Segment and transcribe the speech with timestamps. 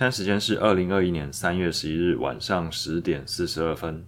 [0.00, 4.02] 现在时间是二零二一年三月十一日晚上十点四十二分。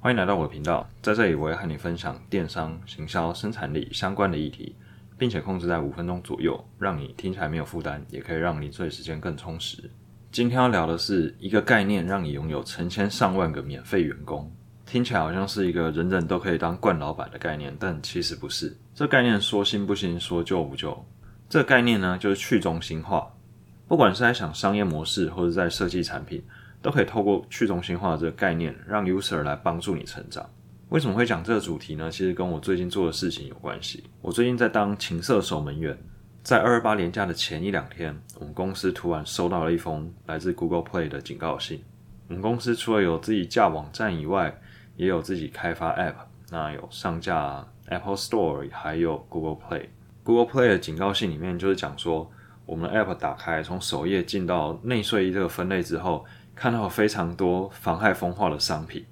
[0.00, 4.74] 欢迎来到我的频道，在这里我会和你分享电商、行销、生产力相关的议题，
[5.16, 9.88] 并且控制在五分钟左右，让你听起来没有负担，也可以让零碎时间更充实。
[10.32, 14.52] 今天要聊的是一个概念，让你拥有成千上万个免费员工。
[14.84, 18.76] 听起来好像是一个人人都可以当惯老板的概念，但其实不是。
[18.96, 21.06] 这概念说新不新，说旧不旧。
[21.48, 23.30] 这概念呢，就是去中心化。
[23.88, 26.42] 不管是在想商业模式，或者在设计产品，
[26.82, 30.44] 都可以透过去中心化这个概念，让 user 来帮助你成长。
[30.88, 32.10] 为什么会讲这个主题呢？
[32.10, 34.04] 其实跟我最近做的事情有关系。
[34.20, 35.96] 我最近在当情色守门员，
[36.42, 41.82] 在二二八年假的前一两天，我们公司突然收到了一封来自 Google Play 的警告信。
[42.28, 44.56] 我们公司除了有自己架网站以外，
[44.96, 46.14] 也有自己开发 App，
[46.50, 49.86] 那有上架 Apple Store，还有 Google Play。
[50.22, 52.30] Google Play 的警告信里面就是讲说，
[52.66, 56.24] 我们的 App 打开，从首页进到内睡衣这个分类之后，
[56.54, 59.04] 看到非常多妨害风化的商品。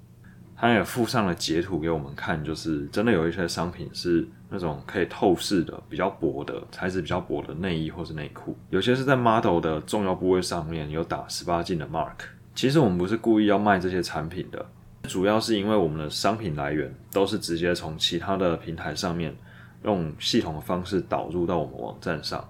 [0.57, 12.13] 它也附上了截图给我们看，就是真的有一些商品是那种可以透视的、比较薄的材质、比较薄的内衣或是内裤，有些是在 model 的重要部位上面有打十八禁的 mark。
[12.55, 14.65] 其实我们不是故意要卖这些产品的。
[15.03, 19.37] 主要是因为我们的商品来源都是直接从其他的平台上面
[19.83, 22.43] 用系统的方式导入到我们网站上，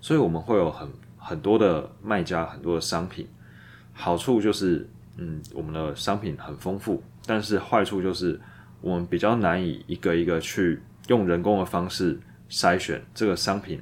[0.00, 3.28] 所以我们会有很很多的卖家，很多的商品。
[3.92, 8.40] 好处就是，嗯，我们的商品很丰富，但是坏处就是
[8.80, 12.18] 我们比较难以一个一个去用人工的方式
[12.48, 13.80] 筛选这个商品，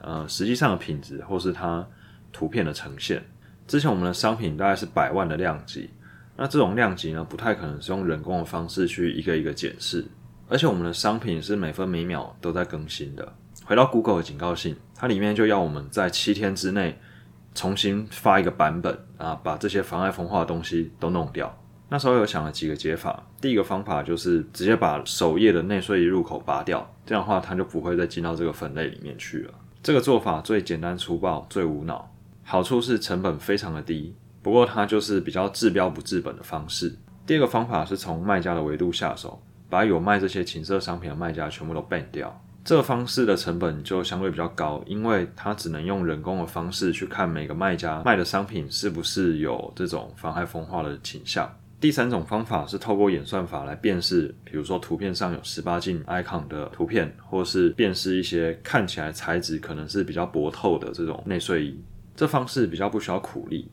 [0.00, 1.86] 呃，实际上的品质或是它
[2.32, 3.22] 图片的呈现。
[3.66, 5.90] 之前我们的商品大概是百万的量级。
[6.38, 10.04] 那这种量级呢，不太可能是用人工的方式去一个一个检视，
[10.50, 13.34] 而且我们的商品是每分每秒都在更新的。
[13.66, 17.00] 回到 Google 的警告信，它里面就要我们在七天之内
[17.52, 21.52] 重新发一个版本啊，把这些妨碍风化的东西都弄掉。
[21.88, 29.54] 那时候有想了几个解法，第一个方法就是直接把首页的内睡衣入口拔掉，这样的话它就不会再进到这个分类里面去了。
[29.82, 32.08] 这个做法最简单粗暴，最无脑，
[32.44, 34.14] 好处是成本非常的低。
[34.42, 36.96] 不过它就是比较治标不治本的方式。
[37.26, 42.40] 第二个方法是从卖家的维度下手，把有卖这些情色商品的卖家全部都 ban 掉。
[42.66, 51.48] 这个方式的成本就相对比较高，因为它只能用人工的方式去看每个卖家卖的商品是不是有这种妨害风化的倾向。
[51.78, 61.80] 第三种方法是透过演算法来辨识，比如说图片上有十八禁 icon 的图片，或是辨识一些看起来材质可能是比较薄透的这种内睡衣。
[62.16, 63.70] 这方式比较不需要苦力。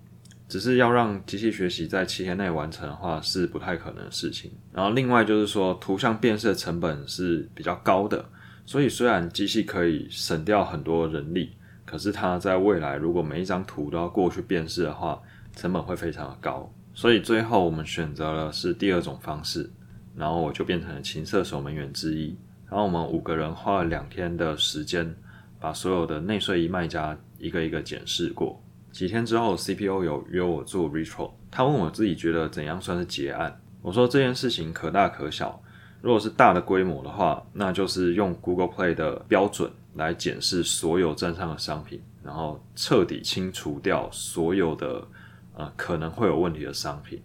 [0.47, 4.51] 只是要让机器学习在七天内完成的话，是不太可能的事情。
[4.71, 8.23] 然后另外就是说，图像辨识的成本是比较高的，
[8.65, 11.51] 所以虽然机器可以省掉很多人力，
[11.85, 15.21] 可是它在未来如果每一张图都要过去辨识的话，
[15.55, 16.71] 成本会非常的高。
[16.93, 19.69] 所以最后我们选择了是第二种方式，
[20.15, 22.37] 然后我就变成了情色守门员之一。
[22.69, 25.15] 然后我们五个人花了两天的时间，
[25.59, 28.63] 把所有的内睡衣卖家一个一个检视过。
[28.91, 33.59] 几天之后，CPO 有约我做 retro，他问我自己觉得怎样算是结案。
[33.81, 35.62] 我说这件事情可大可小，
[36.03, 45.07] 如果是大的规模的话，那就是用 Google Play 的标准来检视所有站上的商品，然后彻底清除掉所有的
[45.55, 47.21] 呃可能会有问题的商品。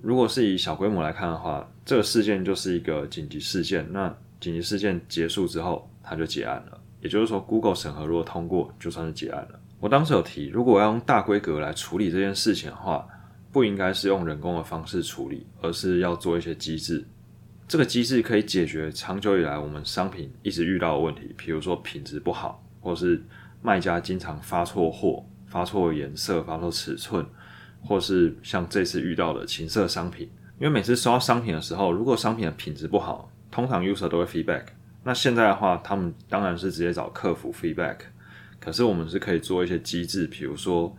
[0.00, 3.86] 如果是以小规模来看的话，这个事件就是一个紧急事件。
[3.92, 4.08] 那
[4.40, 6.80] 紧急事件结束之后，它就结案了。
[7.02, 9.60] 也就是说，Google 审核如果通过，就算是结案了。
[9.80, 13.06] 我当时有提，如果要用大规格来处理这件事情的话，
[13.52, 17.06] 不应该是用人工的方式处理，而是要做一些机制。
[17.66, 23.22] 这个机制可以解决长久以来我们商品一直遇到的问题，比如说品质不好，或是
[23.62, 27.26] 卖家经常发错货、发错颜色、发错尺寸，
[27.82, 30.28] 或是像这次遇到的情色商品。
[30.58, 34.64] 因为每次收到商品的时候，如果商品的品质不好，通常 user 都会 feedback。
[35.02, 37.96] 那现在的话，他们当然是直接找客服 feedback。
[38.60, 40.96] 可是我们是可以做一些机制，比如说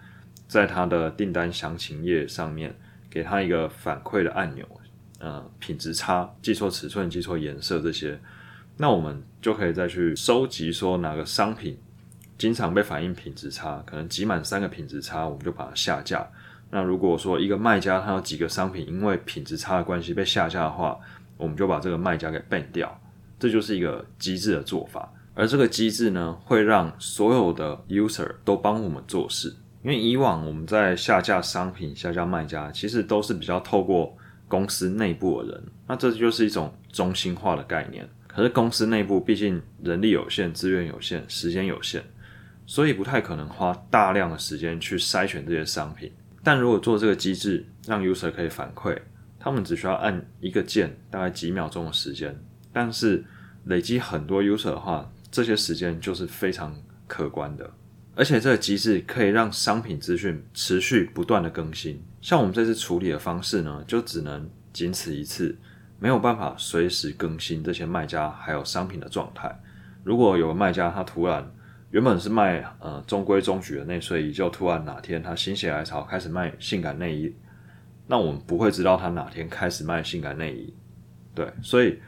[0.47, 2.76] 在他的订单详情页上面
[3.09, 4.68] 给他一个反馈的按钮，
[5.25, 8.19] 呃，品质差、记错尺寸、记错颜色这些，
[8.77, 11.75] 那我们就可以再去收集说哪个商品
[12.37, 16.29] 经常被反映品质差，可能集满三个品质差，我们就把它下架。
[16.69, 20.95] 那如果说一个卖家他有几个商品因为品质差的关系被下架的话，
[21.37, 23.01] 我们就把这个卖家给 ban 掉，
[23.39, 25.11] 这就是一个机制的做法。
[25.33, 29.55] 而这个机制呢，会让所有的 user 都帮我们做事。
[29.81, 34.16] 因为以往我们在下架商品、下架卖家，其实都是比较透过
[34.47, 35.64] 公司内部的人。
[35.88, 38.08] 那这就是一种中心化的概念。
[38.28, 42.03] 可是公司内部毕竟人力有限、资源有限、时间有限，
[42.66, 46.12] 所以不太可能花大量的时间去筛选这些商品。
[46.44, 48.97] 但如果做这个机制，让 user 可以反馈，
[49.40, 52.38] 他们只需要按一个键，大概几秒钟的时间。
[52.74, 53.24] 但是
[53.64, 56.76] 累积很多 user 的话，这些时间就是非常
[57.08, 57.72] 可观的。
[58.16, 62.02] 而且这个机制可以让商品资讯持续不断的更新。
[62.22, 65.58] 像我们这次处理的方式呢，就只能仅此一次，
[66.00, 69.53] 没有办法随时更新这些卖家还有商品的状态。
[70.03, 71.46] 如果有个卖家他突然
[71.91, 77.35] 原本是卖呃中规中矩的内睡衣，就突然哪天他心血来潮开始卖性感内衣，
[78.08, 80.73] 那我们不会知道他哪天开始卖性感内衣。
[81.34, 82.00] 对，所以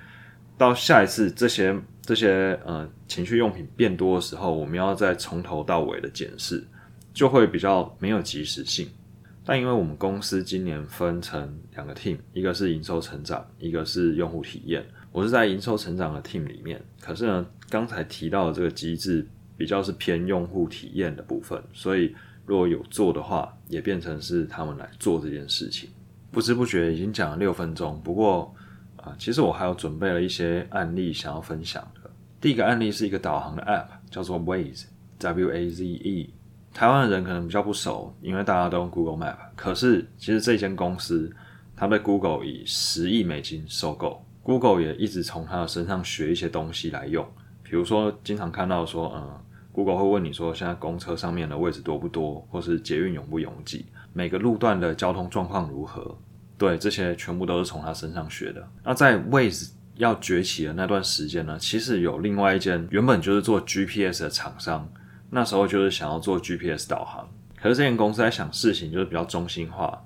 [0.58, 1.78] 到下一次这些。
[2.08, 6.66] 这些呃情趣用品变多的时候，我们要再从头到尾的检视，
[7.14, 8.88] 就会比较没有及时性。
[9.44, 14.86] 但因为我们公司今年分成两个 team，一个是营收成长，一个是用户体验。
[15.12, 19.28] 我是在营收成长的 team 里面，可是呢，刚才提到的这个机制
[19.58, 22.16] 比较是偏用户体验的部分，所以
[22.46, 25.90] 如果有做的话，也变成是他们来做这件事情。
[26.32, 28.54] 不知不觉已经讲了六分钟，不过
[28.98, 31.90] 啊，其实我还有准备了一些案例想要分享。
[32.40, 36.34] 第一个案例是一个导航的 App，叫做 Waze，W A Z E。
[36.72, 39.38] 台湾的人可能比较不熟，因为大家都用 Google Map。
[39.56, 41.32] 可是其实这间公司，
[41.76, 47.26] 它被 Google 以十亿美金收购，Google 也一直从它的身上学一些东西来用。
[47.64, 49.42] 比如说，经常看到说，嗯
[49.72, 56.16] ，Google 会问你说，现在公车上面的位置多不多，或是捷运拥不拥挤，每个路段的交通状况如何？
[56.60, 58.68] 对，这些全部都是从它身上学的。
[58.84, 59.72] 那在 Waze。
[59.98, 64.88] 要崛起的那段时间呢，其实有另外一间原本就是做 GPS 的厂商，
[65.30, 67.28] 那时候就是想要做 GPS 导航，
[67.60, 70.04] 可是这间公司在想事情就是比较中心化，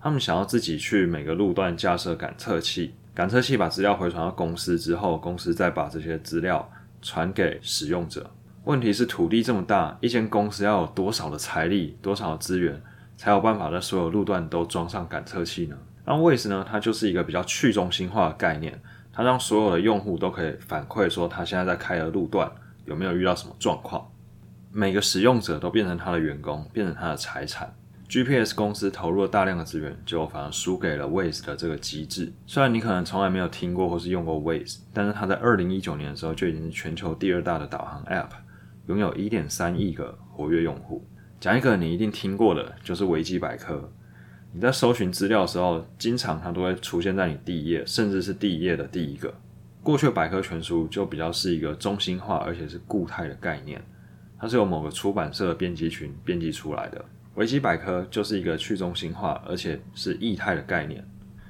[0.00, 8.30] 他们想要自己去每个路段架设感测器，感测器把资料回传到公司之后，公司再把这些资料传给使用者。
[8.64, 12.80] 问题是土地这么大，一间公司要有多少的财力、多少的资源，
[13.16, 15.76] 才有办法在所有路段都装上感测器呢？
[16.04, 18.80] 那 Waze 呢，它就是一个比较去中心化的概念。
[19.12, 22.50] 它让所有的用户都可以反馈说，他现在在开的路段
[22.86, 24.10] 有没有遇到什么状况。
[24.72, 27.74] 每个使用者都变成他的员工，变成他的财产。
[28.08, 32.32] GPS 公司投入了大量的资源，结果反而输给了 Waze 的这个机制。
[32.46, 38.28] 虽然你可能从来没有听过或是用过 Waze，但是它在二零一九年的时候就已经是全球第二大的导航 App，
[38.86, 41.06] 拥有一点三亿个活跃用户。
[41.40, 43.90] 讲一个你一定听过的，就是维基百科。
[44.54, 49.32] 你在搜寻资料的时候，经常它都会出现在你第一页，甚至是第一页的第一个。
[49.82, 53.82] 过去的百科全书就比较是一个中心化而且是固态的概念，
[54.38, 57.02] 它是由某个出版社的编辑群编辑出来的。
[57.34, 61.02] 维基百科就是一个去中心化而且是异态的概念。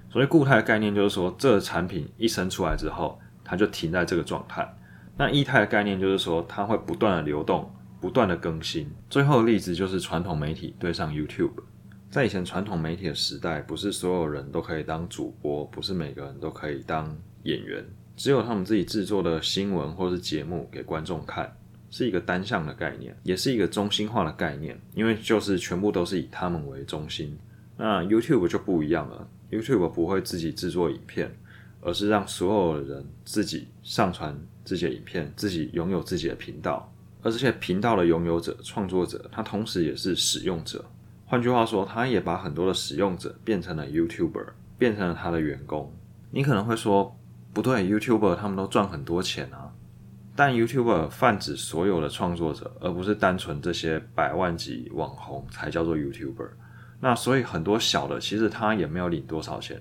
[0.08, 4.76] 所谓固态的概念，就是说这个产品一生出来之后，它就停在这个状态。
[5.16, 7.68] 那异态的概念就是说它会不断的流动，
[8.00, 8.88] 不断的更新。
[9.10, 11.50] 最后的例子就是传统媒体对上 YouTube。
[12.12, 17.82] 在以前传统媒体的时代，不是所有人都可以当主播，不是每个人都可以当演员，
[18.18, 21.56] 只有他们自己制作的新闻或是节目给观众看，
[21.90, 27.34] 是一个单向的概念，也是一个中心化的概念，因为就是全部都是以他们为中心。
[27.78, 31.34] 那 YouTube 就不一样了，YouTube 不会自己制作影片，
[31.80, 36.92] 而是让所有的人自己上传这些影片，自己拥有自己的频道，
[37.22, 40.84] 而这些频道的拥有者、创作者，他同时也是使用者。
[41.32, 45.90] 换句话说，他也把很多的使用者变成了 YouTuber，变成了他的员工。
[46.30, 47.18] 你可能会说，
[47.54, 49.72] 不对，YouTuber 他们都赚很多钱啊。
[50.36, 56.50] 但 YouTuber 泛指所有的创作者，而不是单纯这些百万级网红才叫做 YouTuber。
[57.00, 59.80] 那所以很多小的其实他也没有领多少钱。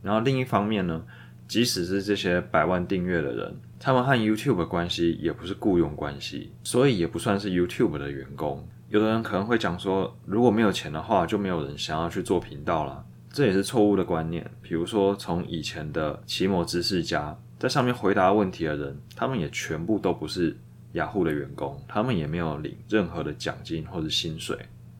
[0.00, 1.04] 然后另一方面呢，
[1.46, 8.66] 即使是这些百万订阅的人，他们和 YouTube 的关系也不是雇佣关系，所以也不算是 YouTube 的员工。
[8.90, 13.04] 有的人可能会讲说，如果没有钱的话，就没有人想要去做频道了。
[13.32, 14.44] 这也是错误的观念。
[14.60, 20.58] 比如说，从以前的奇摩知识家在上面回答问题的人，他们也全部都不是
[20.94, 24.58] 雅虎的员工，他们也没有领任何的奖金或者薪水。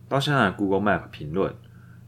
[0.08, 1.52] 到现在，Google Map 评论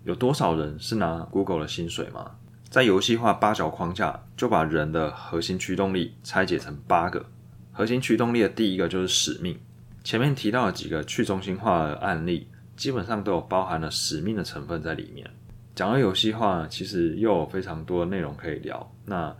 [0.05, 2.31] 有多少人是拿 Google 的薪水吗？
[2.71, 7.27] 在游戏化八角框架，就把人的核心驱动力拆解成八个
[7.73, 9.59] 核心驱动力的第一个就是使命。
[10.05, 15.29] 前面提到的几个去中心化的案例，基本上都有包含了使命的成分在里面。
[15.75, 19.35] 讲到游戏化，其实又有非常多的内容可以聊，那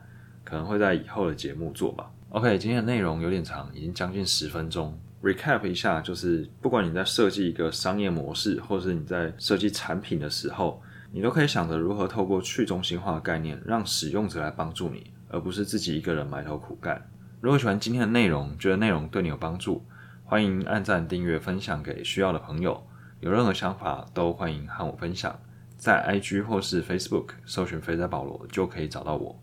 [0.45, 2.11] 可能会在以后的节目做吧。
[2.31, 4.99] OK，今天的内容有点长，已经将近十分钟。
[5.23, 17.09] Recap 一下，就是不管你在设计一个商业模式，或是你在设计产品的时候，你都可以想着如何透过去中心化的概念，让使用者来帮助你，而不是自己一个人埋头苦干。
[17.41, 19.85] 如果喜欢今天的内容，觉得内容对你有帮助，
[20.33, 22.83] 欢迎按赞、订阅、分享给需要的朋友。
[23.21, 25.39] 有任何想法都欢迎和我分享，
[25.77, 29.39] 在 IG 或是 Facebook 搜寻“肥仔保罗”就可以找到我。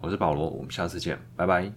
[0.00, 1.70] 我是保罗，我们下次见，拜拜。